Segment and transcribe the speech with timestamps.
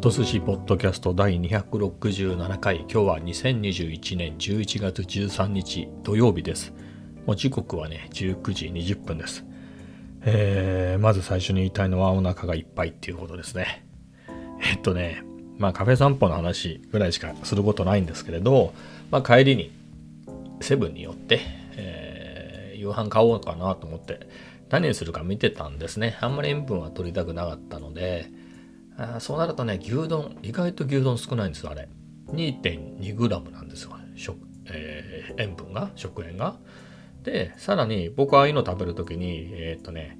[0.00, 2.76] と寿司ポッドキャスト第267回。
[2.78, 6.72] 今日は2021年11月13日土曜日です。
[7.26, 9.44] もう時刻はね19時20分です。
[10.22, 13.84] えー、まず最初に言いたいのはお腹がいっぱいっていうことですね。
[14.62, 15.22] えっとね
[15.58, 18.72] まあカフェ散歩の話ぐらいしかすることないんですけれど、
[19.10, 19.70] まあ、帰りに
[20.62, 21.40] セブンに寄って、
[21.76, 24.30] えー、夕飯買おうかなと思って
[24.70, 26.16] 何にするか見てたんですね。
[26.22, 28.39] あんまり塩分は取りたくなかったので
[29.00, 31.88] あそうなるとね、牛丼、意外と牛丼少ないんですよ、あれ。
[32.32, 36.56] 2.2g なんですよ、食えー、塩分が、食塩が。
[37.22, 40.18] で、さらに僕はああいうの食べるときに、えー、っとね、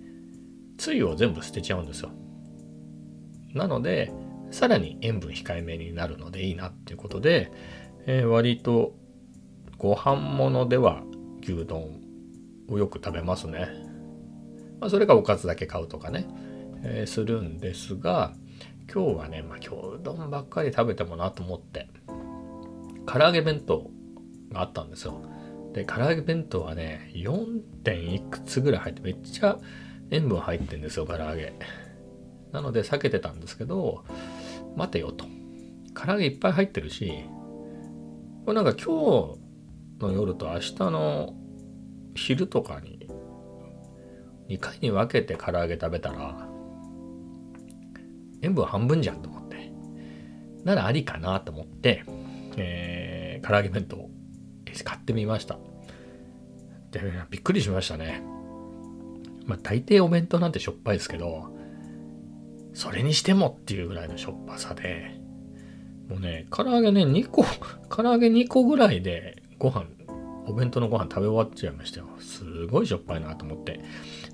[0.79, 2.11] つゆを全部捨てちゃうんですよ。
[3.53, 4.13] なので、
[4.51, 7.53] さらに塩分控えめになるのでいいなっていうことで、
[8.07, 8.95] えー、割と
[9.77, 11.03] ご飯物では
[11.43, 12.01] 牛丼
[12.69, 13.69] をよく食べますね。
[14.81, 16.27] まあ、それがおかずだけ買うとかね、
[16.83, 18.33] えー、するんですが、
[18.93, 21.89] 今日はね、まあ、今日うどんばっかり食べてもなと思って、
[23.07, 23.89] 唐揚げ弁当
[24.51, 25.23] があったんですよ。
[25.73, 27.61] で、唐揚げ弁当はね、4.
[27.85, 29.59] 点いくつぐらい入って、めっちゃ
[30.11, 31.55] 塩分入ってんですよ、唐揚げ。
[32.51, 34.05] なので避けてたんですけど、
[34.77, 35.25] 待てよと。
[35.95, 37.25] 唐揚げいっぱい入ってるし、
[38.45, 39.37] これなんか今
[39.99, 41.35] 日の夜と明日の
[42.17, 43.07] 昼とかに
[44.49, 46.50] 2回に分けて唐揚げ食べたら
[48.43, 49.73] 塩分半分じゃんと思って。
[50.65, 52.05] ならありかなと思って、
[52.57, 54.11] えー、唐揚げ弁当
[54.85, 55.59] 買ってみました。
[56.91, 58.23] で、びっくりしましたね。
[59.47, 61.55] まあ大抵お弁当なんてしょっぱいですけど、
[62.73, 65.19] それにしてもっていうぐらいのしょっぱさで、
[66.09, 67.45] もうね、唐揚げね、2個、
[67.95, 69.87] 唐揚げ2個ぐらいでご飯、
[70.47, 72.07] お弁当のご飯食べ終わっちゃいましたよ。
[72.19, 73.81] すごいしょっぱいなと思って。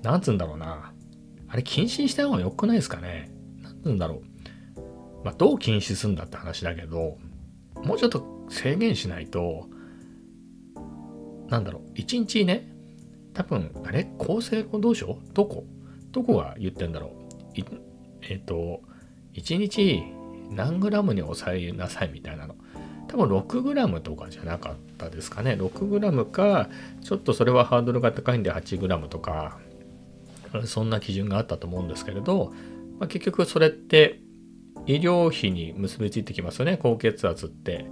[0.03, 0.93] なんつうんだろうな。
[1.49, 3.31] あれ禁止にした方が良くないですかね。
[3.83, 5.25] うんだろう。
[5.25, 7.17] まあ、どう禁止するんだって話だけど、
[7.83, 9.67] もうちょっと制限しないと、
[11.49, 12.71] なんだろう、一日ね、
[13.33, 14.07] 多分、あれ？
[14.19, 15.17] 厚生労働省？
[15.33, 15.65] どこ？
[16.11, 17.11] どこが言ってんだろう
[18.23, 18.81] えっ、ー、と、
[19.33, 20.03] 一日
[20.49, 22.55] 何グラムに抑えなさいみたいなの。
[23.07, 25.51] 多分6グラムとかじゃなかったですかね。
[25.51, 26.69] 6グラムか、
[27.01, 29.59] ちょっとそれはハードルが高いんで8グラムとか、
[30.65, 32.53] そんな基準があったと思うんですけれど、
[32.99, 34.19] まあ、結局それって
[34.85, 36.77] 医療費に結びついてきますよね。
[36.77, 37.85] 高血圧って、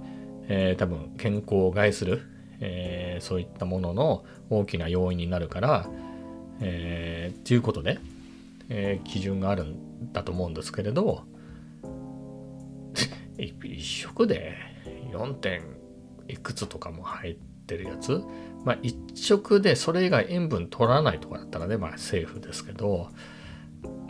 [0.48, 2.22] えー、多分健康を害する、
[2.60, 5.88] えー、そういったものの大きな要因になるから、
[6.60, 7.98] えー、っていうことで、
[8.68, 11.24] えー、基準があるんだと思うんですけれど。
[13.38, 14.54] 一食で
[15.12, 15.60] 4点
[16.26, 17.34] いくつとかも入っ
[17.66, 18.22] てるやつ。
[18.64, 23.10] まあ一食でそれ以外塩分取らないとかだったらねまあセーフですけど。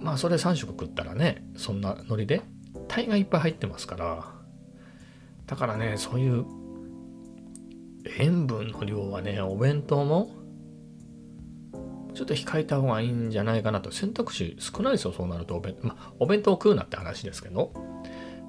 [0.01, 2.43] まあそれ3食食ったらねそんなノリで
[2.89, 4.37] 大概いっぱい入ってますから。
[5.47, 6.45] だからねそういう
[8.19, 10.31] 塩分の量はねお弁当も
[12.15, 13.91] ちょっと控えた方がいいんじゃないかなと。
[13.91, 15.57] 選択肢少ないですよそうなると。
[15.57, 17.73] お弁,、まあ、お弁当を食うなって話ですけど。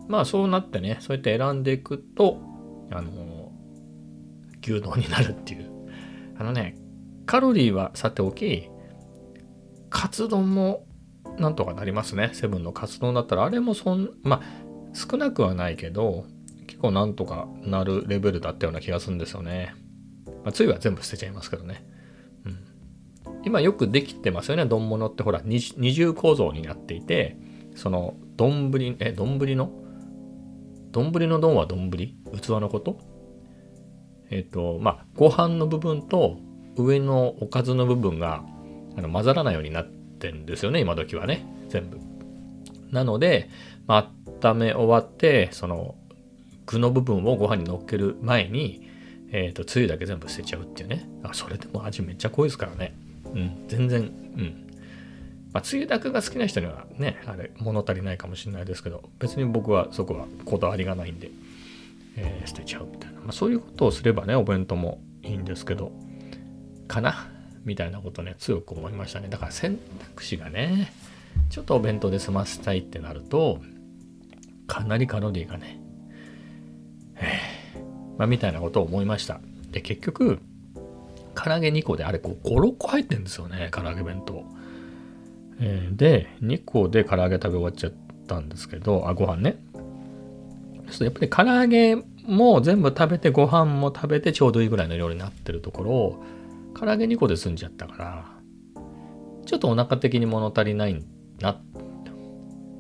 [0.08, 2.42] まあそうなってねそうやって選んでいくと
[2.92, 3.52] あの
[4.62, 5.70] 牛丼になるっていう。
[6.40, 6.76] あのね
[7.26, 8.70] カロリーはさておき
[9.90, 10.87] カツ丼も
[11.38, 12.32] なんとかなりますね。
[12.34, 14.46] セブンの活動だったら、あれもそん、まあ、
[14.94, 16.26] 少なくはないけど、
[16.66, 19.76] 結構なんとかなるレベルだったような気がするんですよね。
[20.44, 21.86] まあ、つゆは全部捨てちゃいますけどね。
[22.46, 22.58] うん。
[23.44, 25.60] 今よくできてますよね、丼物ってほら、二
[25.94, 27.38] 重構造になっていて、
[27.76, 29.72] その、丼、え、丼の？
[30.92, 32.16] 丼の丼は丼器
[32.48, 32.98] のこと？
[34.32, 36.38] えっ、と、まあ、ご飯の部分と
[36.76, 38.44] 上のおかずの部分が
[38.96, 42.00] あの混ざらないようになってってんですよね、今時はね、全部。
[42.92, 43.50] なので、
[43.86, 44.12] ま
[44.44, 45.96] あ、温め終わって、その
[46.66, 48.88] 具の部分をご飯に乗っける前に、
[49.32, 51.08] えっ、ー、と、つゆだけ全部捨てちゃうっていうね。
[51.24, 52.96] あ、それでも味めっちゃ濃いですからね。
[53.26, 54.68] うん、全然、うん。
[55.54, 61.30] まあ、つゆだくが好きな人にはね、あれ、物足りないかもしれないですけど、別に僕はそこはこだわりがないんで、
[62.16, 63.20] えー、捨てちゃうみたいな。
[63.20, 65.92] まあ、そういうことをすればね、お弁当もいいんですけど、
[66.88, 67.28] かな。
[67.68, 69.28] みたいなことね強く思いましたね。
[69.30, 69.78] だから選
[70.16, 70.92] 択肢がね
[71.50, 73.60] ちょっとお弁当で済ませたいってなると
[74.66, 75.80] かなりカロリーがね
[77.18, 77.40] え
[78.18, 79.42] まあみたいなことを思いました。
[79.70, 80.40] で結局
[81.36, 84.44] 唐揚げ2個であれ56個入ってるんですよね唐揚げ弁当、
[85.60, 87.94] えー、で2個で唐揚げ食べ終わっちゃっ
[88.28, 89.58] たんですけどあご飯ね。
[90.90, 96.24] ちょっとやっぱり唐揚げも全部食べてご飯も食べてちょうどいいぐらいの量になってるところを
[96.76, 98.26] 唐揚げ2個で済んじゃったから、
[99.46, 101.04] ちょっとお腹的に物足りない
[101.40, 101.62] な。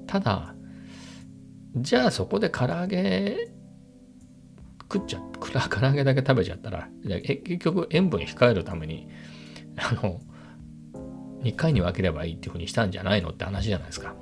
[0.05, 0.55] ただ、
[1.75, 3.49] じゃあそこで唐揚げ
[4.91, 5.19] 食っちゃ
[5.69, 9.07] 唐揚げだけ食べちゃったら結局塩分控えるために
[9.77, 10.19] あの
[11.43, 14.15] 2回に分ければいいっていうふうにしたんじゃないのって話じゃないですか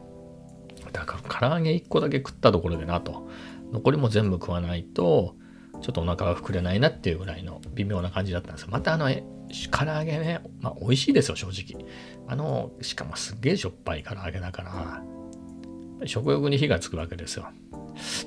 [0.92, 3.30] だから唐揚げ1個だけ食ったところでなと
[3.72, 5.36] 残りも全部食わないと
[5.82, 11.86] ちょっとお腹が膨れないなっていうぐらいの微妙な感じだったんですまたあの唐揚げね、まあ、美味しいですよ正直
[12.28, 17.48] あのしかもすっげえしょっぱい唐揚げだから食欲に火がつくわけですよ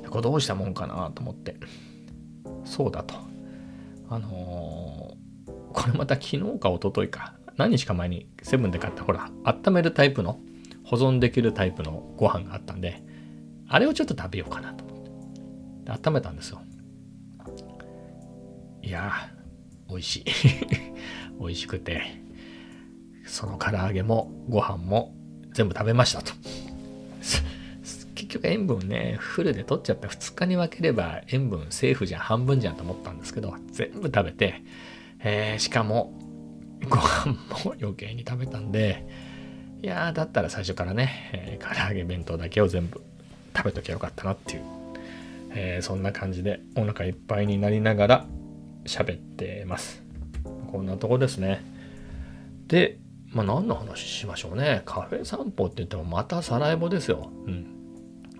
[0.09, 1.57] これどうしたもんかなと思って
[2.69, 3.15] そうだと。
[4.11, 10.39] あのー、これまた昨日か一昨日か、何日か前にセブンで買ったほら、温めるタイプの、
[10.85, 13.03] 保存できるタイプのご飯があったんで、
[13.69, 16.09] あれをちょっと食べようかなと思って。
[16.09, 16.61] 温めたんですよ。
[18.89, 20.25] いやー、美味しい。
[21.39, 22.01] 美味しくて、
[23.27, 25.15] その唐揚げもご飯も
[25.53, 26.33] 全部食べましたと。
[28.15, 34.63] 結局塩分ね、フルで取っちゃった2日に分ければ塩分セーフじゃん、半分じゃんと思ったんですけど、全部食べて、
[35.21, 36.19] えー、しかも、
[36.89, 37.33] ご飯
[37.67, 39.07] も余計に食べたんで、
[39.83, 43.03] いやー、だったら最初からね、えー、唐揚げ弁当だけを全部
[43.55, 44.63] 食べときゃよかったなっていう、
[45.51, 48.27] えー、そんな感じでお腹いっぱいになりながら
[48.89, 50.03] 喋ってます。
[50.73, 51.65] こんなとこですね。
[52.67, 52.99] で、
[53.31, 54.83] まあ何の話しましょうね。
[54.85, 57.31] カフェ散歩って言ってもまたサラエボですよ。
[57.47, 57.75] うん。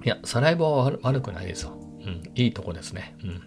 [0.05, 1.79] いや、サラエボは悪くないですよ。
[2.01, 3.17] うん、いいとこですね。
[3.23, 3.43] うん。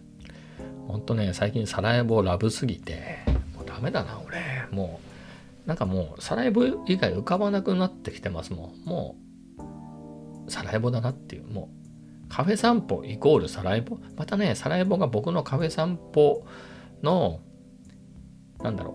[0.88, 3.19] ほんとね、最近サラエボラブすぎて、
[3.56, 4.42] もうダメだな、俺。
[4.71, 5.00] も
[5.65, 8.86] う、なんかもう、サラエボ以外浮かばなくなってきてますもん。
[8.86, 9.15] も
[10.48, 11.69] う、サラエボだなっていう、も
[12.27, 13.98] う、カフェ散歩イコールサラエボ？
[14.15, 16.45] またね、サラエボが僕のカフェ散歩
[17.03, 17.39] の、
[18.62, 18.92] なんだろ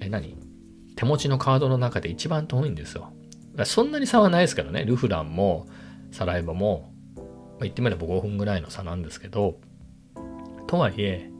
[0.00, 0.04] う。
[0.04, 0.36] え、何？
[0.96, 3.12] 手持ちのカードの中で一番遠いんですよ。
[3.64, 5.66] そんなに差はないですけどね、ルフランも、
[6.10, 7.24] サラエボも、まあ、
[7.62, 9.58] 言ってみれば5分ぐらいの差なんですけど、
[10.66, 11.30] とはいえ、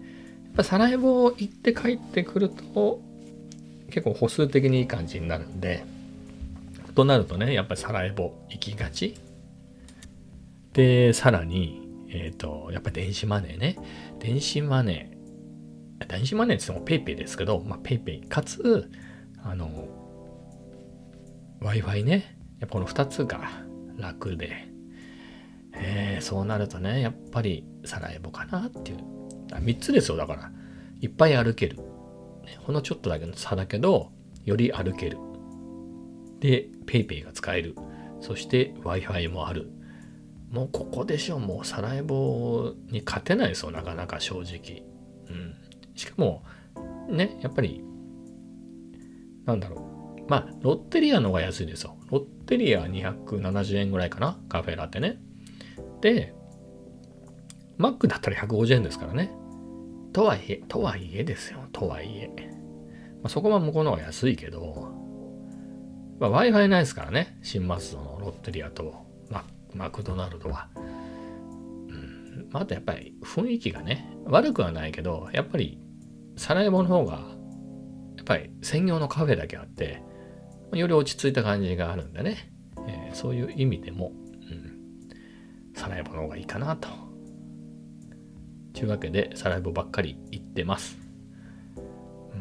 [0.44, 3.00] やっぱサラエボ行って帰ってくると、
[3.90, 5.84] 結構歩数的にいい感じになるんで、
[6.98, 9.14] となるとね、やっぱりサラエボ行きがち。
[10.72, 13.76] で、さらに、えっ、ー、と、やっぱ電子マネーね。
[14.18, 18.90] 電子マネー、電子マネーって言っても PayPay ですけど、まあ PayPay かつ、
[19.42, 19.88] あの、
[21.60, 22.36] Wi-Fi ね。
[22.60, 23.40] やっぱこの2つが
[23.96, 24.68] 楽で、
[25.74, 28.98] えー、そうなるとね、やっぱりサラエボかなっていう。
[29.50, 30.52] 3つですよ、だから。
[31.00, 31.78] いっぱい歩ける。
[32.60, 34.12] ほんのちょっとだけの差だけど、
[34.44, 35.18] より歩ける。
[36.40, 37.74] で、PayPay が使える。
[38.20, 39.70] そして Wi-Fi もある。
[40.50, 44.82] もうここでしょ、もうサラエボに勝てないですよ、なかなか正直。
[45.28, 45.54] うん。
[45.94, 46.42] しかも、
[47.08, 47.84] ね、やっぱり、
[49.44, 49.84] なんだろ
[50.26, 50.30] う。
[50.30, 51.96] まあ、ロッテリアの方が安いですよ。
[52.10, 55.18] ロッテリア270円ぐらいかなカフェラテね。
[56.00, 56.34] で、
[57.78, 59.30] マックだったら150円ですからね。
[60.12, 61.60] とはいえ、とはいえですよ。
[61.72, 62.30] とはいえ。
[63.22, 64.92] まあ、そこは向こうの方が安いけど、
[66.20, 67.38] まあ、Wi-Fi ないですからね。
[67.42, 69.07] 新松戸のロッテリアと
[69.74, 70.68] マクドナルドは。
[70.76, 72.48] うん。
[72.50, 75.78] まあ、あとやっぱり雰囲気がね、悪くはないけど、やっぱり
[76.36, 77.20] サラエボの方が、
[78.16, 80.02] やっぱり専業のカフェだけあって、
[80.72, 82.52] より落ち着いた感じがあるんでね、
[82.86, 84.78] えー、そういう意味でも、うん、
[85.74, 86.88] サラエボの方がいいかなと。
[88.74, 90.96] というわけで、サラエボばっかり行ってます。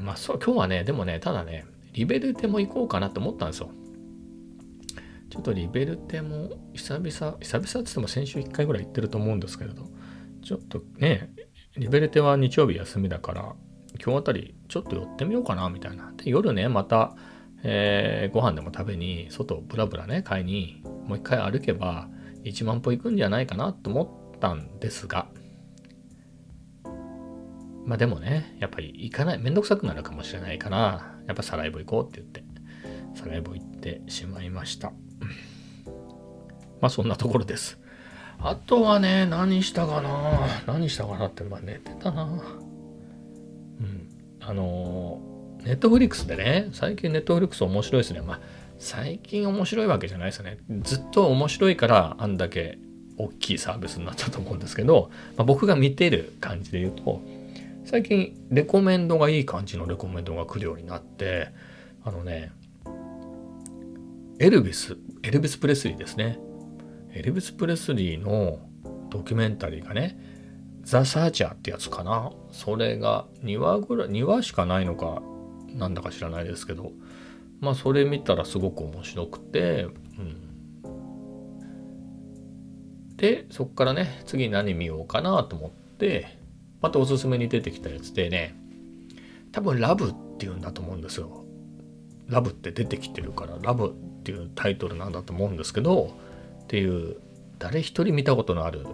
[0.02, 3.72] まあそう、今日はね、でもね、ただね、リベルテも行こうかなって思ったんですよ。
[5.30, 9.84] ちょっとリベルテも久々、久々って言っても先週1回ぐらい行ってると思うんですけれど、
[10.44, 11.32] ちょっとね、
[11.78, 13.56] リベルテは日曜日休みだから、
[14.04, 16.14] 今日あたりちょっと寄ってみようかなみたいな。
[16.18, 17.16] で、夜ね、また
[17.64, 22.08] えー、ご飯でも食べに外ブラブラね買いにもう一回歩けば
[22.44, 25.28] 1万歩行くんじゃないかなと思ったんですが
[27.86, 32.44] まあでもねやっぱり行かないめんどくさくなるかもしれないからやっぱサライボ行こうって言って
[33.20, 34.94] サライボ行ってしまいました
[36.82, 37.80] まあそんなところです
[38.40, 40.48] あとはね何したかな？
[40.66, 42.28] 何したかなってまあ寝てたなう
[43.84, 44.08] ん
[44.40, 45.22] あの
[45.64, 48.22] ネットフリックスでね、最近ネットフリックス面白いですね。
[48.22, 48.40] まあ、
[48.78, 50.60] 最近面白いわけじゃないですね。
[50.84, 52.78] ずっと面白いからあんだけ
[53.18, 57.22] 大きいサービスになったと思うんですけど、まあ、僕が見てる感じで言うと、
[57.84, 61.50] 最近レコメンドがいい感じのレコメンドが来るようになって、
[62.06, 62.52] あのね、
[64.40, 66.40] エルビス、エルビス・プレスリーですね。
[67.18, 68.60] エルビス・プレスリーの
[69.10, 70.20] ドキュメンタリーがね、
[70.84, 72.32] ザ・サーチャーってやつかな。
[72.52, 75.22] それが2話ぐらい、2話しかないのか、
[75.74, 76.92] なんだか知らないですけど
[77.60, 80.38] まあそれ見たらすごく面白くて、うん、
[83.18, 86.40] で、そっからね、次何見ようかなと思って、
[86.82, 88.56] またおすすめに出てきたやつでね、
[89.52, 91.44] 多分ラブっていうんだと思うんですよ。
[92.28, 93.92] ラブって出てきてるから、ラブっ
[94.24, 96.12] ていうタイトルなんだと思うんですけど、
[96.68, 97.16] っていう、
[97.60, 98.86] 誰一人見たことのある、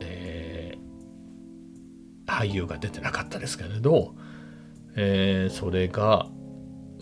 [0.00, 4.14] えー、俳優が出てなかったですけれど、
[4.96, 6.28] えー、それが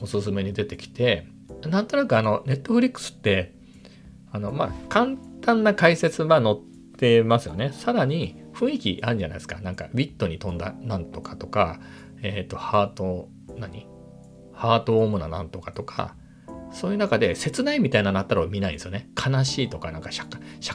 [0.01, 1.27] おすすめに出てきて、
[1.67, 3.55] なんとなくあの、ネットフリックスって、
[4.31, 6.57] あの、まあ、簡単な解説は載っ
[6.97, 7.73] てますよね。
[7.73, 9.61] さらに雰囲気あるんじゃないですか。
[9.61, 11.81] なんか、ウィットに飛んだなんとかとか、
[12.23, 13.89] えっ、ー、と、ハート、何？
[14.53, 16.15] ハートオームななんとかとか、
[16.73, 19.11] そういう中で切ないみたいなのあったら見ないんですよね。
[19.17, 20.25] 悲しいとかなんか社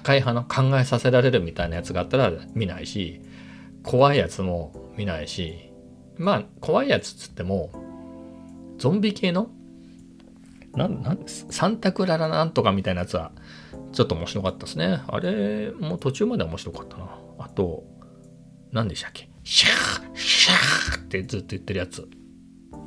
[0.02, 3.22] 会派の考えさせられるみたいなやつがあったら見ないし、
[3.84, 5.72] 怖いやつも見ないし、
[6.18, 7.72] まあ怖いやつっつっても、
[8.78, 9.50] ゾンビ系の
[10.74, 13.32] なんなんサンタクララなんとかみたいなやつは
[13.94, 15.02] ちょっと面白かったですね。
[15.08, 17.18] あれも途中まで面白かったな。
[17.40, 17.86] あと、
[18.72, 19.30] 何でしたっけ？
[19.44, 22.08] シャーシャーってずっと言ってるやつ。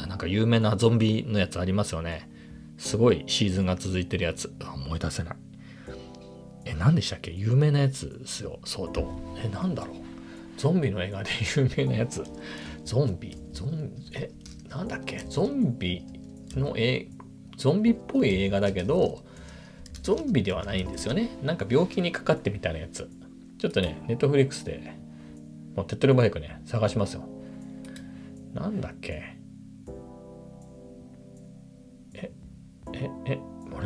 [0.06, 2.28] なんか有名なゾンビのやつありますよね。
[2.78, 4.50] すごいシーズンが続いてるやつ。
[4.74, 5.36] 思い出せない。
[6.64, 7.30] え、何でしたっけ？
[7.30, 9.06] 有名なやつですよ、相当。
[9.44, 9.96] え、なんだろう？
[10.56, 12.24] ゾンビの映画で 有名なやつ。
[12.84, 14.30] ゾンビ、ゾン、え、
[14.68, 15.18] なんだっけ？
[15.28, 16.04] ゾンビ
[16.56, 17.08] の映
[17.56, 19.24] ゾンビっぽい映画だけど、
[20.02, 21.28] ゾンビではないんですよね。
[21.42, 23.10] なんか病気にかかってみたいなやつ。
[23.58, 24.92] ちょっとね、ネットフリックスで、
[25.74, 27.24] もう手っ取り早くね、探しますよ。
[28.54, 29.37] なんだっけ？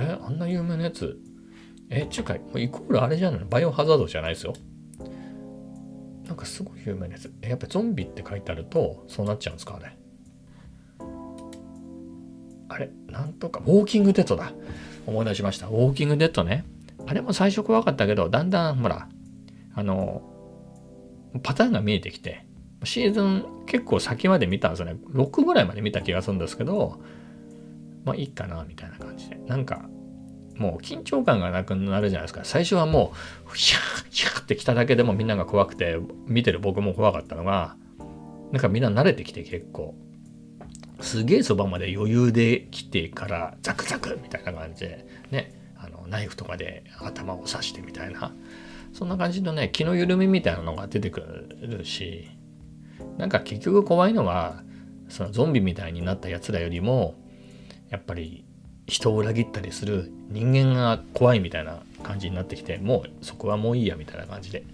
[0.02, 1.18] え、あんな有名なやつ？
[1.90, 3.46] え、ちゅうか、イコールあれじゃないの？
[3.46, 4.54] バイオハザードじゃないですよ。
[6.26, 7.32] なんかすごい有名なやつ。
[7.42, 9.98] え、やっぱゾンビって書いてあると、そうなっちゃうんですかね。
[12.68, 14.52] あれなんとか、ウォーキングデッドだ。
[15.06, 15.66] 思い出しました。
[15.66, 16.64] ウォーキングデッドね。
[17.06, 19.08] あれも最初怖かったけど、だんだん、ほら、
[19.74, 20.22] あの、
[21.42, 22.46] パターンが見えてきて、
[22.84, 24.96] シーズン結構先まで見たんですよね。
[25.10, 27.00] 6ぐらいまで見た気がするんですけど、
[28.04, 29.36] まあいいかな、みたいな感じで。
[29.46, 29.88] なんか、
[30.56, 32.40] もう緊張感がなくなるじゃないですか。
[32.44, 33.12] 最初はも
[33.52, 37.76] う、ヒャーヒャーって来ただけでもみんなが怖くて、見てる僕も怖かったのが、
[38.50, 39.94] なんかみんな慣れてきて結構。
[41.02, 48.32] すげえそばまで余裕で来てからザクザクみたいな感じでねあのナイフとかで頭を刺してみたいな
[48.92, 51.20] そんな感じのね気の緩みみたいなのが出てく
[51.60, 52.30] るし
[53.18, 54.62] なんか結局怖いのは
[55.08, 57.14] そのゾンビみたいになったやつらよりも
[57.92, 58.44] やっぱり
[58.88, 64.64] 人を裏切ったりする人間が怖いみたいな感じになってきてもうそこはもういいやみたいな感じで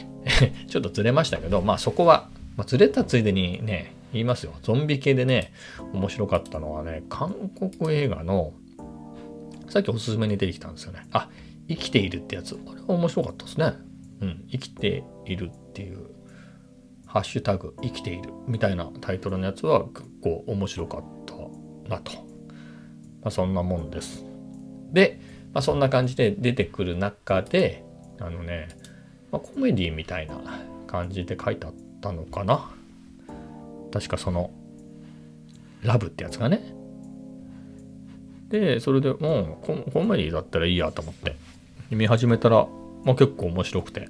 [0.66, 4.54] ちょっとずれましたけどまあそこは、まあ、ずれたついでにね言いますよ。
[4.62, 5.52] ゾンビ系でね、
[5.92, 8.52] 面白かったのはね、韓国映画の、
[9.68, 11.06] さっきおすすめに出てきたんですよね。
[11.12, 11.28] あ、
[11.68, 12.58] 生きているってやつ。
[12.66, 13.74] あれは面白かったですね。
[14.20, 16.08] うん、生きているっていう、
[17.06, 21.34] ハッシュタグ、生きているみたいなタイトルのやつは結構面白かった
[21.88, 22.29] なと。
[23.22, 24.24] まあ、そんなもんです。
[24.92, 25.20] で、
[25.52, 27.84] まあ、そんな感じで出てくる中で、
[28.18, 28.68] あのね、
[29.32, 30.36] まあ、コメディみたいな
[30.86, 32.70] 感じで書いてあったのかな。
[33.92, 34.50] 確かその、
[35.82, 36.74] ラブってやつがね。
[38.48, 41.36] で、それでもうコメディだったらいいやと思って、
[41.90, 42.66] 見始めたら、
[43.04, 44.08] まあ、結構面白くて。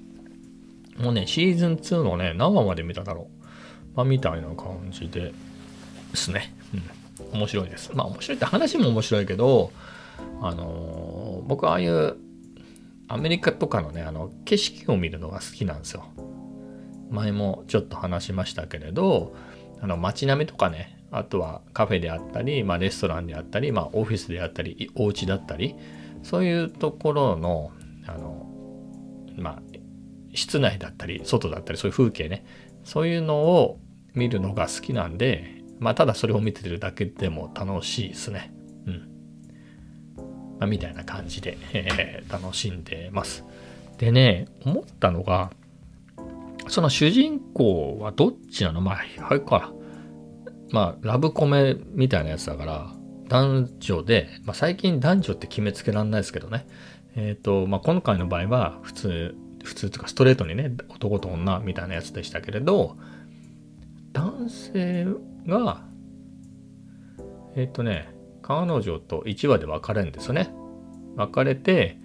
[0.99, 3.97] もうね、シーズン2のね、何話まで見ただろう。
[3.97, 5.33] まあ、みたいな感じでで
[6.15, 6.55] すね。
[6.75, 7.00] うん。
[7.33, 7.91] 面白いです。
[7.95, 9.73] まあ、面白いって話も面白いけど、
[10.43, 12.17] あのー、僕はああいう
[13.09, 16.05] アメリカとかのね、あの、景色を見るのが好きなんですよ。
[17.11, 19.35] 前もちょっと話しましたけれど、
[19.81, 25.75] あの街並みとかねあとはカフェであったり、まあ、レストランであったり、まあ、オフィスであったりお家だったり
[26.23, 27.73] そういうところの
[28.07, 28.47] あの
[29.37, 29.63] まあ
[30.33, 32.45] 室内だったり外だったりそういう風景ね
[32.85, 33.79] そういうのを
[34.15, 38.53] 見るのが好きなんでまあただそれを見てるだけでも楽しいですね
[38.87, 38.95] うん、
[40.61, 43.45] まあ、みたいな感じで、えー、楽しんでます
[43.99, 45.51] でね思ったのが
[46.69, 48.81] その主人公はどっちなの？
[48.81, 49.73] まあ、あれか。
[50.71, 52.95] まあ、ラブコメみたいなやつだから、
[53.29, 56.69] 男女で、まあ、最近男女って決めつけられないですけどね。
[57.17, 59.35] えっ、ー、と、まあ、今回の場合は普通、
[59.65, 62.97] 普通とかストレートにね、男と女みたいなやつでしたけれど、
[64.13, 65.09] 男性
[65.47, 65.85] が、
[67.57, 70.53] えっ、ー、とね、彼女と1話で別れるんですよね。
[71.17, 71.99] 別れて、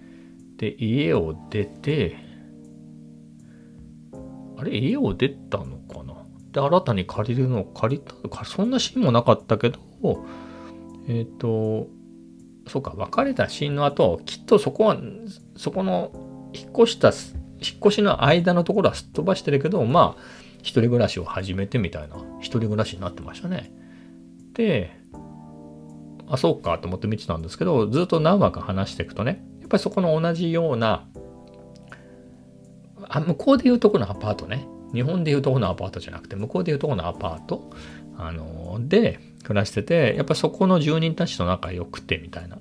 [0.56, 2.16] で、家を出て、
[4.58, 6.14] あれ、家を出たのかな？
[6.52, 9.78] で、新たに借りるのを借りたか、そんなシーンもなかったけど、
[11.08, 11.88] えっ、ー、と、
[12.68, 14.96] そうか、別れたシーンの後、きっとそこは、
[15.56, 16.10] そこの
[16.52, 17.12] 引っ越した
[17.60, 20.22] 引っ越しの間のところはすっ飛ばしてるけど、まあ、
[20.60, 23.72] 一人暮らしを始めてみたいな、一人暮らしになってましたね。
[24.54, 24.90] で、
[26.28, 31.06] あ、そうかと思って見てたんですけど、ずっと何話か話していくとね、やっぱりそこの同じような、
[33.08, 37.70] あ向こうでいうとこのアパートね、日本でいうとこのアパートじゃなくて、向こうでいうとこのアパート、
[38.16, 42.58] あの、で暮らしてて、やっぱそこの住人たちと仲良くてみたいな。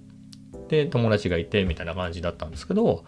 [0.67, 3.05] で、友達がいてみたいな感じだったんですけど、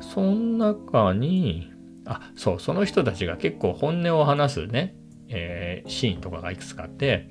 [0.00, 1.72] その中に、
[2.08, 4.96] あ、そう、その人たちが結構本音を話すね、
[5.28, 7.28] えー、シーンとかがいくつかあって、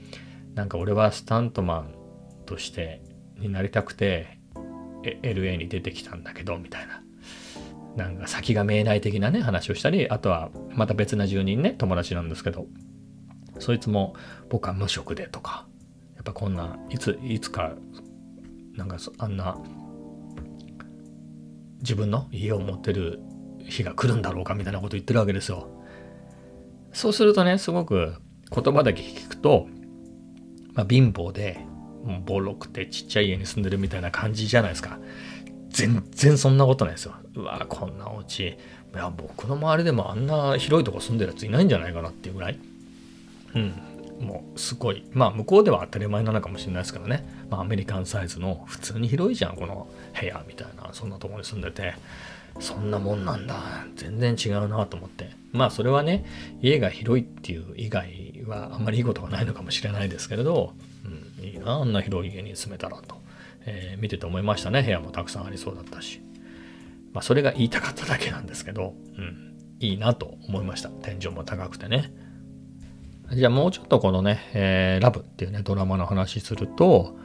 [0.53, 1.95] なんか俺はスタントマン
[2.45, 3.01] として
[3.37, 4.39] になりたくて
[5.03, 7.03] LA に出てきたんだけどみたいな。
[7.95, 12.67] なんか先が見えない的なね話をしたりあとはまた別な住人ね友達なんですけど
[13.57, 14.13] そいつも
[14.49, 15.67] 僕は無職でとか
[16.13, 17.73] やっぱこんないついつか
[18.75, 19.57] なんかあんな
[21.79, 23.19] 自分の家を持ってる
[23.67, 25.67] 日が来るんだろうかみたいなこと言ってるわけですよ。
[26.93, 28.15] そうするとねすごく
[28.51, 29.67] 言葉だけ聞くと、
[30.73, 31.59] まあ、貧乏で
[32.25, 34.99] ボロくてちっちゃい家に住んでるみたいな感じじゃないですか。
[35.69, 37.15] 全然そんなことないですよ。
[37.35, 38.55] うわこんなお家い
[38.95, 42.59] や僕の周りでもあんな広いとこ住んでるやついないんじゃないかなっていうぐらい。
[43.53, 43.73] うん。
[44.21, 45.05] もうすごい。
[45.11, 47.27] まあ向こうでは当たり前なのかもしれないですけどね。
[47.49, 49.87] まあアメリカンサイズの普通に広いじゃん、この
[50.19, 51.93] 部屋みたいな、そんなとこに住んでて。
[52.59, 53.55] そんなもんなんだ。
[53.95, 55.31] 全然違うなと思って。
[55.51, 56.25] まあそれはね、
[56.61, 60.73] 家が広いっていう以外はあんまりいいことがないのかもしれないですけれど、
[61.05, 63.15] うん、いいな、あんな広い家に住めたらと、
[63.65, 64.81] えー、見てて思いましたね。
[64.81, 66.21] 部屋もたくさんありそうだったし。
[67.13, 70.89] まあそれが言いたかっただけなんですけど、うん、いいなと思いました。
[70.89, 72.13] 天井も高くてね。
[73.33, 77.17] じゃあもうちょっとこのね、えー、ラブっていうね、ドラマの話すると、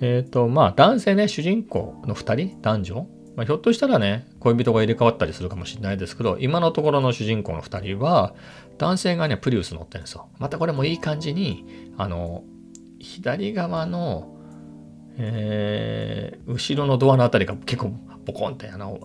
[0.00, 3.06] えっ、ー、と、まあ男性ね、主人公の2人、男女、
[3.38, 8.34] まあ、ひょっとしたらね、恋人が入れ替わったりするかもしれないですけど、今のところの主人公の2人は、
[8.78, 10.28] 男性がね、プリウス乗ってるんですよ。
[10.40, 12.42] またこれもいい感じに、あの、
[12.98, 14.34] 左側の、
[15.18, 17.92] えー、後ろのドアのあたりが結構
[18.24, 18.98] ボコンってあの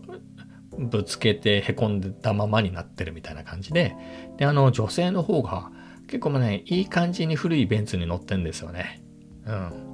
[0.80, 3.96] ぶつけてへこんでたままになってるみたいな感じで
[4.38, 5.72] であの女性の方が
[6.08, 9.04] 結構ねいい感じに古いベンツに乗ってんですよね
[9.46, 9.93] うん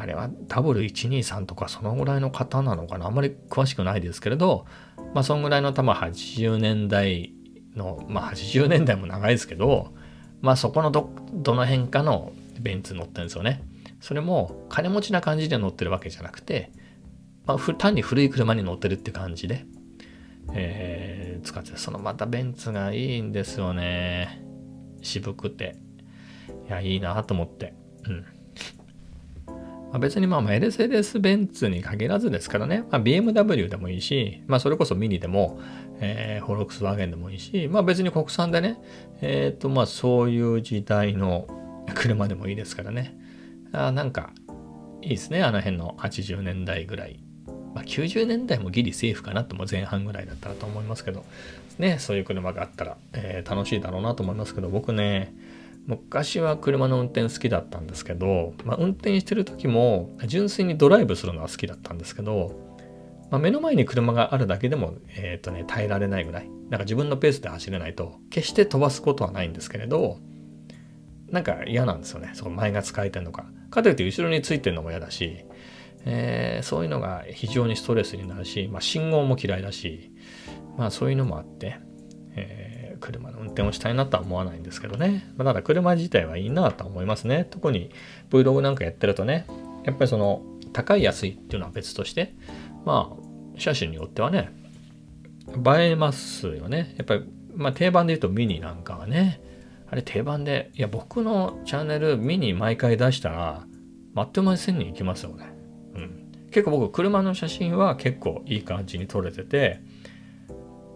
[0.00, 3.06] あれは W123 とかそのぐらいの方なのかな？
[3.06, 4.66] あんまり詳しくないですけれど
[5.14, 7.34] まあそんぐらいの多分80年代
[7.76, 9.92] のまあ80年代も長いですけど
[10.40, 13.62] まあそこのどどの辺かのベンツ乗ってるんですよね。
[14.00, 16.72] それも金持ちな感じで乗ってるわけじゃなくて、
[17.46, 19.66] まあ、単に古い車に乗ってるって感じで、
[20.54, 24.42] えー、使ってそのまたベンツがいいんですよね。
[25.02, 25.76] 渋くて。
[26.66, 27.74] いや、いいなと思って。
[28.06, 28.24] うん。
[29.90, 35.60] まあ、別にまあメルセデス・ベンツに限らずですからね、まあ、BMW でもいいし、まあ、それこそミニでも、
[35.98, 38.80] えー、フォルクスワーゲンでもいいし、まあ、別に国産でね、
[39.20, 41.46] えっ、ー、とまあそういう時代の
[41.94, 43.16] 車でもいいですからね。
[43.72, 44.30] あなんか、
[45.02, 45.42] いいですね。
[45.42, 47.20] あの辺の80年代ぐらい。
[47.74, 51.24] まあ、90年代もギリセーフかなとも前半ぐらいだったらと思いますけど、
[51.78, 55.32] ね、そういう車があったら、えー、楽しいだろうなと思いますけど、僕ね、
[55.90, 62.52] 昔は車の運転好きだったんですけど、まあ、運転してる時も純粋にドライブするのは好きだったんですけど、
[63.30, 66.48] まあ、目の前に車があるだけでも、えっ、ー、とね、耐えられないぐらい。
[66.68, 70.18] なんか自分のペースで走れないと、決して飛ばすことはないんですけれど、
[71.28, 72.30] なんか嫌なんですよね。
[72.34, 73.46] そこ前が使えてんのか。
[73.70, 75.44] かといって後ろについてるのも嫌だし、
[76.04, 80.12] えー、そういうのが非常にストレスになるし、まあ、信号も嫌いだし、
[80.76, 81.78] まあそういうのもあって、
[82.34, 82.69] えー、
[83.00, 85.32] 車の運転をしたいなとは思わないんですけどね。
[85.36, 87.46] まあ、ただ車自体はいいなとは思いますね。
[87.50, 87.90] 特に
[88.30, 89.46] Vlog なんかやってるとね、
[89.84, 92.34] やっぱりその高い安いっていうのは別として、
[92.84, 94.50] まあ車種によってはね、
[95.48, 96.94] 映えますよね。
[96.96, 99.40] やっぱり、まあ定番で言うとミニなんかはね、
[99.90, 103.66] あれ定番で、いや、僕のチャンネルミニ毎回出したら、
[104.14, 105.46] あっという間に1000人いきますよね。
[105.94, 106.48] うん。
[106.50, 109.80] 結構僕、車の写真は結構いい感じに撮れてて、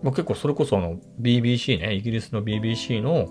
[0.04, 3.28] 僕結構それこそあの BBC ね、イギリスの BBC の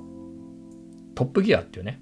[1.16, 2.02] トップギアっていうね、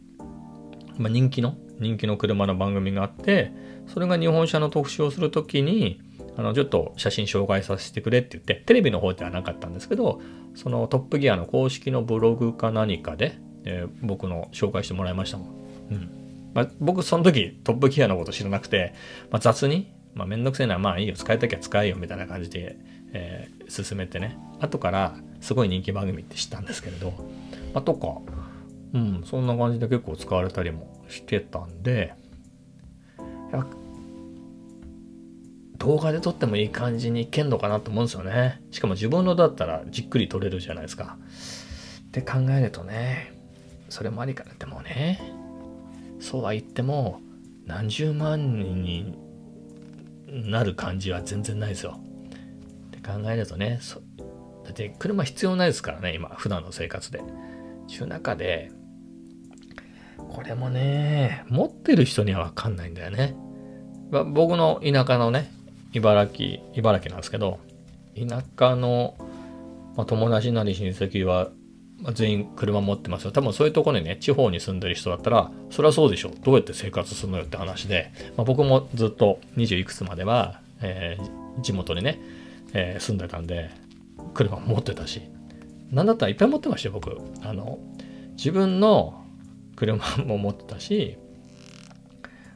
[0.97, 3.51] まあ、人気の、人気の車の番組があって、
[3.88, 6.01] それが日本車の特集をするときに、
[6.38, 10.21] あの、ちょっと写真紹介させてくれって言って、テレビの方ではなかったんですけど、
[10.55, 15.47] そのトップギアの公式のブログか何かで、えー、僕の紹介してもらいましたもん。
[15.91, 16.21] うん
[16.53, 18.93] まあ、僕その時トップギアのこと知らなくて、
[19.29, 22.77] まあ、雑に、まあ、めんどくせえなまあいいよ使いたきゃ使えよみたいな感じで、
[23.13, 27.13] えー、進めてね後からすごい人気番組って知ったんですけれど、
[27.74, 28.19] まあ、とか
[28.93, 32.13] うんそんな感じで結構使われたりもしてたんで
[35.82, 38.62] 動画で撮ってもいい感じにいけんのかなと思うんですよね。
[38.69, 41.17] しかも自分のだったらじっくり撮れるじゃないですか。
[42.08, 43.34] って考えるとね、
[43.89, 44.54] それもありかな。
[44.54, 45.19] でもね、
[46.19, 47.19] そうは言っても、
[47.65, 49.17] 何十万人に
[50.30, 52.00] なる感じは全然ないですよ。
[53.05, 53.79] 考えるとね、
[54.63, 57.21] だって車必要ないですからね、今、普段の生活で。
[57.87, 58.71] 中中で、
[60.29, 63.35] これもね、持ってる人にはわかんないんだよね。
[64.11, 65.51] 僕の田舎のね、
[65.93, 67.59] 茨城、茨城なんですけど、
[68.15, 69.15] 田舎の、
[69.95, 71.49] まあ、友達なり親戚は、
[71.99, 73.31] まあ、全員車持ってますよ。
[73.31, 76.31] 多分そういうところにね、地方に住んでる人だったら、そりゃそうでしょ。
[76.43, 82.19] どうやって生活するのよって話で、まあ、僕もずっと20いくつまでは、えー、地元にね、
[82.73, 83.69] えー、住んでたんで、
[84.34, 85.21] 車も持ってたし、
[85.91, 87.17] なんだったらいっぱい持ってましたよ、僕。
[87.41, 87.79] あの、
[88.38, 89.25] 自分の
[89.75, 91.17] 車も持ってたし、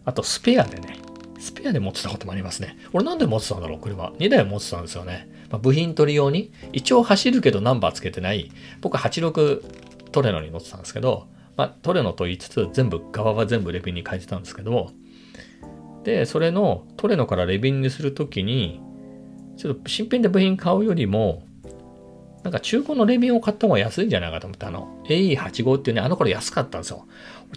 [0.05, 0.99] あとスペアでね、
[1.39, 2.77] スペアで持ってたこともありますね。
[2.93, 4.09] 俺なんで持ってたんだろう、車。
[4.17, 5.29] 2台持ってたんですよね。
[5.49, 8.51] まあ、部品取り用に、一応走るけどナンバーつけてない、
[8.81, 9.63] 僕86
[10.11, 14.91] トレノに乗ってたんですけど、まあ、トレノと言いつつ、全部、側は全部レビンに変えてたんですけど、
[16.03, 18.79] で、それのトレノからレビンにするときに、
[19.57, 21.43] ちょっと新品で部品買うよりも、
[22.43, 27.07] なんか中古のレビンを買った方が安いんじゃないかと思って、あの、AE85 っていうね、あの頃安かったんですよ。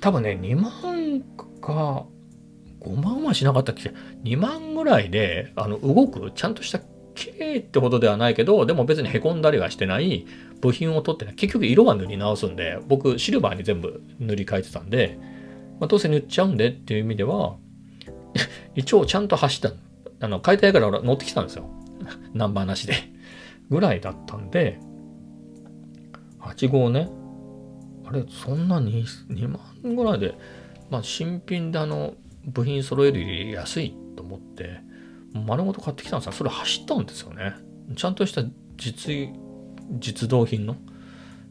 [0.00, 1.20] 多分ね、2万
[1.60, 2.06] か、
[2.80, 3.92] 5万はしなかったっけ
[4.24, 6.80] ?2 万ぐらいで、あの、動く、ちゃんとした
[7.14, 10.24] 綺麗ってほどではないけど、でも別に凹んだりはしてない
[10.60, 15.18] 部品を取ってね、結局色は塗り直すんで、僕シルバーに全部塗り替えてたんで、
[15.80, 17.56] まあ、どうせ塗っちゃうんでっていう意味では、
[18.76, 19.72] 一応ちゃんと走った、
[20.24, 21.68] あの、買いたいから乗ってきたんですよ。
[22.34, 22.94] ナンバーなしで。
[23.70, 24.78] ぐらいだったんで、
[26.40, 27.08] 8号ね、
[28.06, 30.34] あれ、そんなに 2, 万ぐらいで、
[30.90, 32.14] まあ、新品であの、
[32.46, 34.80] 部品揃えるより安いと思って、
[35.34, 36.32] 丸ごと買ってきたんですよ。
[36.32, 37.54] それ走ったんですよね。
[37.94, 38.42] ちゃんとした
[38.76, 39.28] 実、
[39.98, 40.76] 実動品の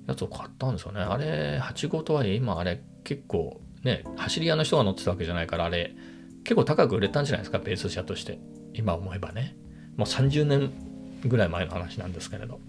[0.07, 1.01] やつを買ったんですよね。
[1.01, 5.95] あれ、8号とはいえ、今あれ結構ね、走り屋の人が乗ってたわけじゃないから、あれ、
[6.43, 8.39] 結構高く売れたんじゃないですか、ベース車として。
[8.73, 9.55] 今思えばね。
[9.97, 10.71] もう30年
[11.25, 12.59] ぐらい前の話なんですけれど。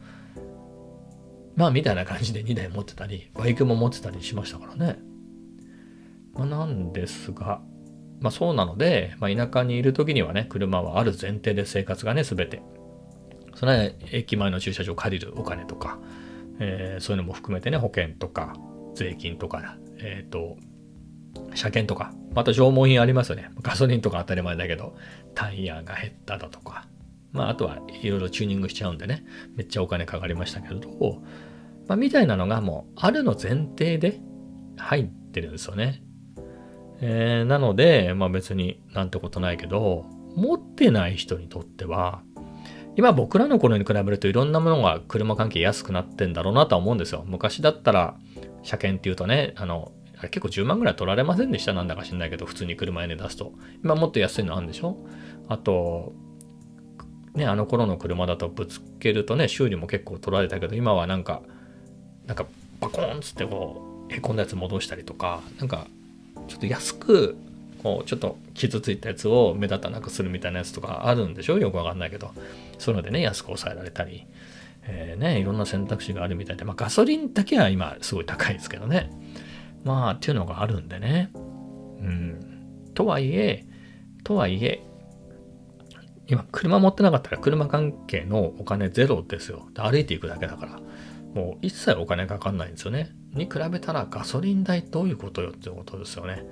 [1.55, 4.99] まあ、みたいな感じで2台持ってたり、バイクも持ってたりしましたからね。
[6.33, 7.61] まあ、なんですが、
[8.21, 12.63] まあそうなので、まあ、田舎にいる時にはね、車はある前提で生活がね、すべて。
[13.55, 15.99] それは駅前の駐車場借りるお金とか、
[16.61, 18.55] えー、そういうのも含めてね、保険とか、
[18.95, 20.57] 税金とか、えっ、ー、と、
[21.55, 23.51] 車検とか、また消耗品ありますよね。
[23.63, 24.97] ガソリンとか当たり前だけど、
[25.35, 26.87] タイヤが減っただとか、
[27.33, 31.23] まああとはいろいろチューニングしちゃうんでね、めっちゃお金かかりましたけど、
[31.87, 34.21] まあみたいなのがもうあるの前提で
[34.77, 36.03] 入ってるんですよね。
[37.01, 40.05] えー、なので、まあ別になんてことないけど、
[40.37, 42.23] 持ってない人にとっては、
[42.97, 47.23] 今僕らの頃に比べるといろんなものが車関係安くなってんだろうなとは思うんですよ。
[47.27, 48.19] 昔だったら
[48.65, 53.53] 車検っていうとね、あの、結構10万ぐらい取られませんでしたなんだか知んないけど、普通に車屋で出すと。
[53.85, 54.97] 今もっと安いのあるんでしょ
[55.47, 56.13] あと、
[57.39, 61.43] ね、あの頃の車だとぶつけるとね、修理も結構取られたけど、今はなんか、
[62.27, 62.47] なんか
[62.81, 65.87] バコーンっつってこう、へこんだやつ戻したりとか、なんか
[66.47, 67.37] ちょっと安く
[67.83, 72.33] こうちょっと傷ついたやつを目立たなくするみたいなやつとかあるんでしょよくわかんないけど。
[72.79, 74.27] そういうのでね安く抑えられたり、
[74.85, 79.11] えー、ねいろんな選択肢があるみたいで、まあ、ガソリンだけは今すごい高いですけどね。
[79.85, 81.31] まあっていうのがあるんでね。
[81.35, 82.91] うん。
[82.95, 83.65] とはいえ
[84.25, 84.83] とはいえ
[86.29, 90.81] 今車持ってなかったら車関係のお金ゼロですよ歩いていくだけだから
[91.35, 96.45] もう一切お金かかんないんですよねに比べたらガソリン代どういうことよってことですよね。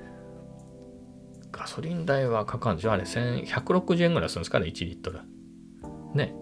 [1.52, 2.92] ガソリン代はかかるんですよ。
[2.92, 5.20] あれ、160円ぐらいするんですかね、1リットル。
[6.14, 6.34] ね。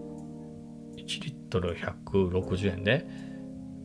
[0.97, 3.07] 1リットル160円で。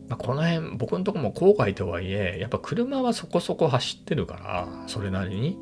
[0.08, 5.58] まあ、この辺、僕のとこも郊外とはいえ、やっぱ車はそこそこ走ってるから、それなりに。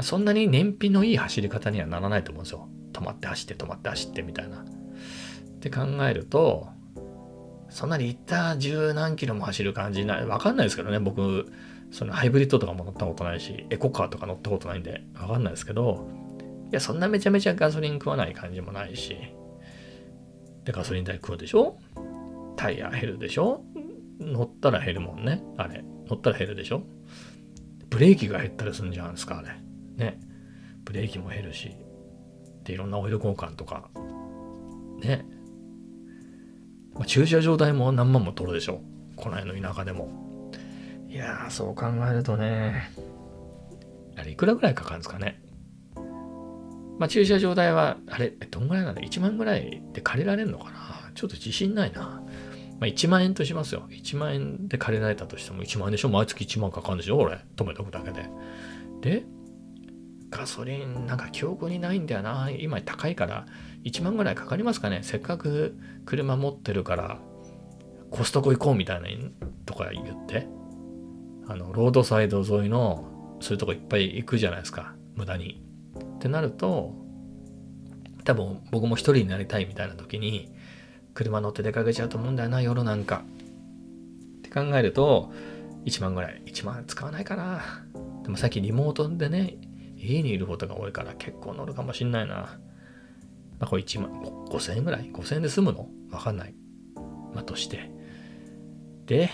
[0.00, 2.68] そんなに燃費のいい走り方にはならないと思うんですよ。
[2.98, 4.58] 止まって走って止まって走ってみたいな。
[4.58, 4.64] っ
[5.60, 6.68] て考えると、
[7.70, 11.52] そんなにリッター十何キロも走る感じない、わかんないですけどね、僕、
[11.90, 16.08] そのハイブリッドとかも乗ったことないし、エコカーとか乗ったことないんで、わかんないですけど、
[16.70, 19.16] いや、そんなめちゃめちゃガソリン食わない感じもないし、
[20.64, 21.78] で、ガソリン代食うでしょ？
[22.56, 23.62] タイヤ減るでしょ？
[24.20, 25.84] 乗ったら減るもんね、あれ。
[26.08, 26.82] 乗ったら減るでしょ？
[27.88, 29.48] ブレーキが減ったりするんじゃないですか、あれ。
[29.96, 30.20] ね。
[30.84, 31.70] ブレーキも減るし、
[32.68, 33.88] で、いろんなオイル交換とか、
[35.00, 35.26] ね。
[36.94, 38.80] まあ、駐車場代も何万も取るでしょ
[39.14, 40.50] この辺の田舎でも
[41.08, 42.90] いやーそう考えるとね
[44.16, 45.40] あれいくらぐらいかかるんですかね
[46.98, 51.12] まあ、駐車場代は、あれ、どんぐらいなんだ ?1 万ぐらいで借りられるのかな？
[51.14, 52.24] ちょっと自信ないな。
[52.80, 53.86] まあ、1万円としますよ。
[53.90, 56.08] 1万円で借りられたとしても1万円でしょ？
[56.08, 57.18] 毎月1万かかるんでしょ？
[57.18, 58.28] 俺、止めとくだけで。
[59.00, 59.24] で、
[60.30, 62.50] ガソリンなんか記憶にないんだよな。
[62.50, 63.46] 今高いから
[63.84, 65.00] 1万ぐらいかかりますかね。
[65.02, 67.18] せっかく車持ってるから
[68.10, 69.08] コストコ行こうみたいな
[69.66, 70.46] とか言って。
[71.46, 73.08] あの、ロードサイド沿いの
[73.40, 74.94] そういうとこいっぱい行くじゃないですか。
[75.14, 75.62] 無駄に。
[76.16, 76.94] ってなると、
[78.24, 80.52] 多分僕も一人になりたいみたいな時に
[81.14, 83.24] 車乗って出かけちゃうと思うんだよな、夜なんか。
[84.38, 85.32] って考えると、
[85.86, 86.42] 1万ぐらい。
[86.46, 87.62] 1万使わないかな。
[88.22, 89.56] でもさっきリモートでね、
[89.98, 92.58] 家にいることが多いから結構乗るかもしんないな。
[93.58, 94.12] まあ、これ1万、
[94.48, 95.88] 5000円ぐらい ?5000 円で済むの？
[96.10, 96.54] わかんない。
[97.34, 97.90] まあ、として。
[99.06, 99.30] で、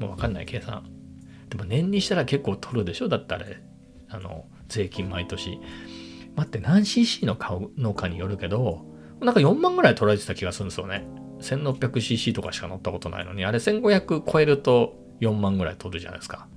[0.00, 0.90] もうわかんない計算。
[1.48, 3.08] でも年にしたら結構取るでしょ？
[3.08, 3.46] だったら、
[4.08, 5.60] あの、税金毎年。
[6.36, 8.84] 待って、何 cc の買うのかによるけど、
[9.20, 11.06] なんか4万ぐらい取られてた気がするんですよね。
[11.40, 16.48] 1600cc とかしか乗ったことないのに、あれ1500超えると4万ぐらい取るじゃないですか。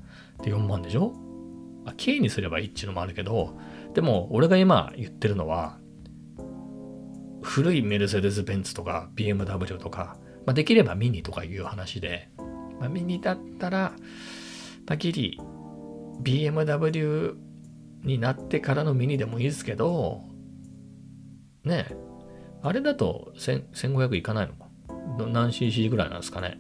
[0.44, 1.14] で、4万でしょ？
[1.84, 3.58] まあ、K にすればいいっていうのもあるけど、
[3.94, 5.80] でも俺が今言ってるのは、
[7.42, 12.30] 古いメルセデス・ベンツとか BMW とか、まあ、できればミニとかいう話で、
[12.80, 13.94] まあ、ミニだったら、
[14.88, 15.40] まあ、ギリ
[16.22, 17.36] BMW
[18.04, 20.22] になってからのミニでもいいですけど、
[21.64, 21.96] ねえ、
[22.62, 24.68] あれだと1500いかないのか？
[25.28, 26.60] 何 cc ぐらいなんですかね？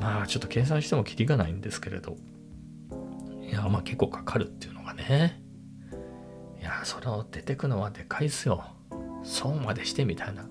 [0.00, 2.16] まあちょっと計算してもキリがないんですけれど。
[3.50, 5.40] いや、まあ結構かかるっていうのがね。
[6.60, 8.64] いや、それを出てくのはでかいっすよ。
[9.22, 10.46] そうまでしてみたいな。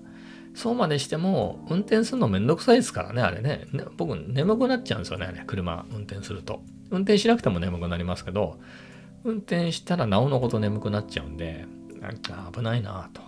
[0.54, 3.66] そうまでしても、運転するのめんどくさいですからね、あれね。
[3.72, 6.62] ね僕、眠くなっちゃうんですよね、車運転すると。
[6.90, 8.60] 運転しなくても眠くなりますけど、
[9.24, 11.66] 運転したらなおのこと眠くなっちゃうんで、
[12.00, 13.22] なんか危ないなぁと。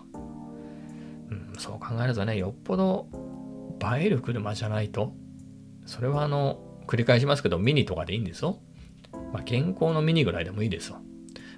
[1.30, 3.08] うん、そう考えるとね、よっぽど
[3.98, 5.12] 映える車じゃないと、
[5.84, 8.60] それはあの、繰り返しますけど、ミニとかでいいんですよ。
[9.32, 10.96] まあ、健康のミニぐらいでもいいですよ。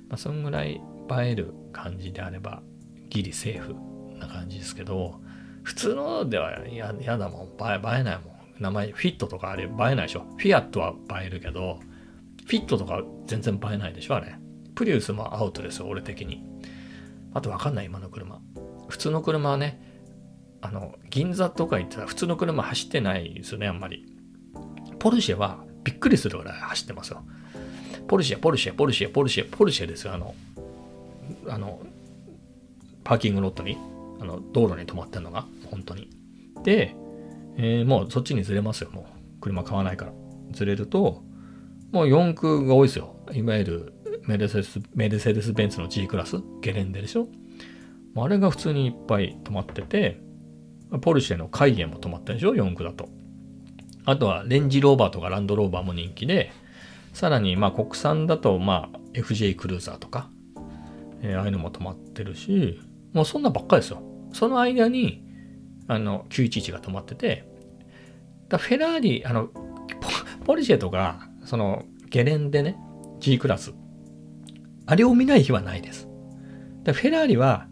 [0.08, 2.62] まあ、そんぐらい映える感じであれば、
[3.08, 3.74] ギリセーフ
[4.18, 5.20] な感じですけど、
[5.62, 7.46] 普通のでは嫌だもん。
[7.46, 8.38] 映え、映えないもん。
[8.58, 10.24] 名前、フィットとかあれ映えないでしょ。
[10.38, 11.80] フィアットは映えるけど、
[12.46, 14.34] フィットとか全然映えないでしょ、あれ。
[14.74, 16.42] プリウスもアウトですよ、俺的に。
[17.34, 18.40] あとわかんない、今の車。
[18.88, 19.80] 普通の車はね、
[20.60, 24.06] あの、銀座とか行ったら普通の車走ってないですよね、あんまり。
[24.98, 27.24] ポルシェはびっくりするぐらい走ってますよ。
[28.08, 30.14] ポルシェ、ポルシェ、ポルシェ、ポルシェ、ポルシェですよ。
[30.14, 30.34] あの、
[31.48, 31.80] あの、
[33.04, 33.76] パーキングロットに、
[34.20, 36.08] あの、道路に止まってんのが、本当に。
[36.64, 36.96] で、
[37.56, 39.40] えー、もうそっちにずれますよ、もう。
[39.40, 40.12] 車買わないから。
[40.52, 41.22] ずれると、
[41.92, 43.14] もう四駆が多いですよ。
[43.32, 43.92] いわゆる
[44.26, 47.28] メルセデス、メルセデス・ベンツの G クラス、ゲレンデでしょ。
[48.16, 50.20] あれが普通にいっぱい止まってて、
[51.02, 53.08] ポルシェのカイエンも止まってるでしょ、四駆だと。
[54.04, 56.50] あとはレンジローバーとかランドローバーも人気で、
[57.18, 60.30] さらにまあ国産だとまあ FJ クルーザーとか、
[61.20, 62.80] えー、ああいうのも止まってるし、
[63.12, 64.00] もうそんなばっかりですよ。
[64.32, 65.24] その間に、
[65.88, 67.44] あの、911が止まってて、
[68.48, 69.48] だフェラーリ、あの、
[70.44, 72.78] ポルシェとか、その、ゲレンデね、
[73.18, 73.72] G クラス。
[74.86, 76.06] あれを見ない日はないです。
[76.84, 77.66] だフェラーリは、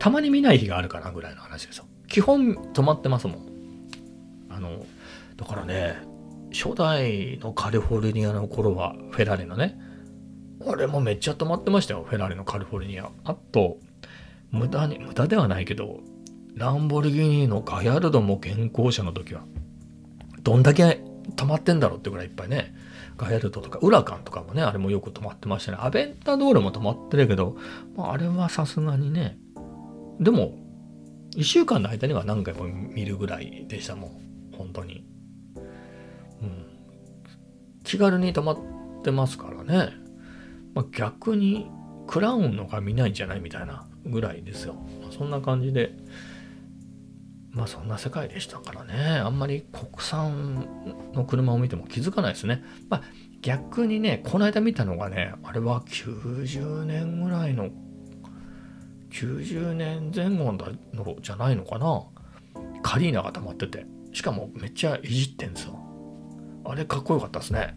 [0.00, 1.84] たまに見ない日があるかなぐらいの話ですよ。
[2.08, 3.46] 基本止まってますもん。
[4.48, 4.84] あの、
[5.36, 6.07] だからね、
[6.52, 9.78] 初代のカリフォルニアの頃は、フェラーリのね、
[10.66, 13.10] あれもめっちゃ止まってましたよ、フェラーリのカリフォルニア。
[13.24, 13.78] あと、
[14.50, 16.00] 無駄に、無駄ではないけど、
[16.54, 19.42] ランボルギーニのガヤルドも現行車の時は、
[20.42, 21.00] どんだけ
[21.36, 22.74] 止まってんだろうってぐらいいっぱいね、
[23.16, 25.78] ガヤルドとか、ウラカンとかもね、あれもよく止まってましたね。
[25.80, 27.56] アベンタドールも止まってるけど、
[27.96, 29.38] まあ、あれはさすがにね、
[30.20, 30.58] でも、
[31.36, 34.10] 1週間の間には何回も見るぐらいでしたもん。
[34.56, 35.04] 本当に。
[37.88, 38.58] 気軽に止まっ
[39.02, 39.94] てますからね。
[40.74, 41.70] まあ、逆に、
[42.06, 44.74] クラウンのが見ないんじゃないみたいなぐらいですよ。
[45.02, 45.94] まそんな感じで、
[47.50, 50.66] まあそんな世界でしたからね、あんまり国産
[51.14, 52.62] の車を見ても気づかないですね。
[52.90, 53.02] まあ
[53.40, 57.70] 逆にね、この間見たのがね、あれは90年ぐらいの
[59.10, 62.04] 90年前後のじゃないのかな
[62.82, 65.87] カリーナが溜まっててしかもめっちゃいじってんですよ
[66.68, 67.74] あれかっこよかったですね。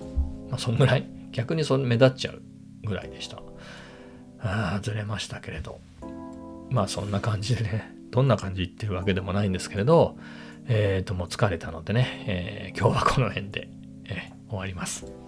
[0.00, 0.48] うん。
[0.50, 1.04] まあそんぐらい。
[1.32, 2.42] 逆にその目立っちゃう
[2.84, 3.38] ぐらいでした。
[4.40, 5.80] ああずれましたけれど。
[6.70, 7.92] まあそんな感じでね。
[8.10, 10.16] どんな感じっていうわけでもないんですけれど。
[10.68, 13.68] えっ、ー、ともう疲れたのでね、えー、今日はこの辺で、
[14.04, 15.23] えー、終わります。